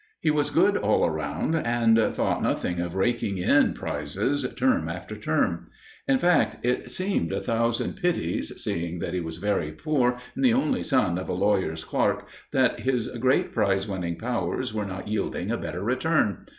[0.19, 5.67] He was good all round, and thought nothing of raking in prizes term after term.
[6.07, 10.53] In fact, it seemed a thousand pities, seeing that he was very poor and the
[10.55, 15.51] only son of a lawyer's clerk, that his great prize winning powers were not yielding
[15.51, 16.47] a better return.